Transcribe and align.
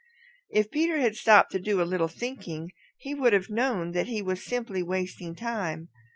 If 0.49 0.71
Peter 0.71 0.97
had 0.97 1.15
stopped 1.15 1.51
to 1.51 1.59
do 1.59 1.79
a 1.79 1.85
little 1.85 2.07
thinking, 2.07 2.71
he 2.97 3.13
would 3.13 3.33
have 3.33 3.51
known 3.51 3.91
that 3.91 4.07
he 4.07 4.23
was 4.23 4.43
simply 4.43 4.81
wasting 4.81 5.35
time. 5.35 5.89